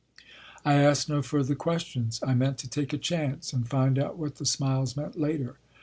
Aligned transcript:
I 0.65 0.77
asked 0.81 1.09
no 1.09 1.21
further 1.21 1.53
questions. 1.53 2.21
I 2.25 2.33
meant 2.33 2.57
to 2.57 2.67
take 2.67 2.91
a 2.91 2.97
chance 2.97 3.53
and 3.53 3.69
find 3.69 3.99
out 3.99 4.17
what 4.17 4.37
the 4.37 4.47
smiles 4.47 4.97
meant 4.97 5.15
later. 5.19 5.57